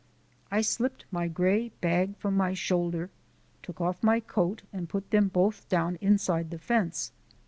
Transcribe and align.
I 0.49 0.61
slipped 0.61 1.05
my 1.11 1.27
gray 1.27 1.69
bag 1.79 2.17
from 2.17 2.35
my 2.35 2.55
shoulder, 2.55 3.11
took 3.61 3.79
off 3.79 4.01
my 4.01 4.19
coat, 4.19 4.63
and 4.73 4.89
put 4.89 5.11
them 5.11 5.27
both 5.27 5.69
down 5.69 5.97
inside 5.97 6.49
the 6.49 6.57
fence. 6.57 7.11